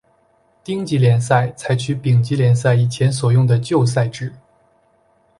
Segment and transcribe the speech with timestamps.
[0.63, 4.33] 丁级联赛采取丙级联赛以前所用的旧赛制。